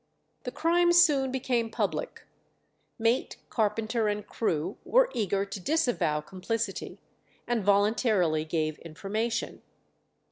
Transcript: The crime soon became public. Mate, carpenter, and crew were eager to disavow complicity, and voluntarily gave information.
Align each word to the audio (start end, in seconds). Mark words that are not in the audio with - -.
The 0.45 0.51
crime 0.51 0.93
soon 0.93 1.31
became 1.31 1.69
public. 1.69 2.23
Mate, 2.97 3.37
carpenter, 3.51 4.07
and 4.07 4.25
crew 4.25 4.79
were 4.83 5.11
eager 5.13 5.45
to 5.45 5.59
disavow 5.59 6.21
complicity, 6.21 6.99
and 7.45 7.63
voluntarily 7.63 8.43
gave 8.43 8.79
information. 8.79 9.61